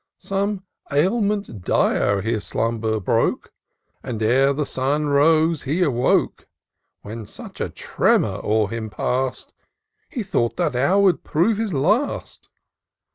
Some 0.17 0.65
ailment 0.91 1.61
dire 1.63 2.21
his 2.23 2.43
slumbers 2.43 3.01
broke. 3.01 3.53
And, 4.01 4.19
ere 4.23 4.51
the 4.51 4.65
sun 4.65 5.03
arose 5.09 5.61
he 5.61 5.83
awoke; 5.83 6.47
When 7.03 7.27
such 7.27 7.61
a 7.61 7.69
tremor 7.69 8.41
o'er 8.43 8.67
him 8.69 8.89
pass'd. 8.89 9.53
He 10.09 10.23
thought 10.23 10.57
that 10.57 10.75
hour 10.75 11.03
would 11.03 11.23
prove 11.23 11.59
his 11.59 11.71
last. 11.71 12.49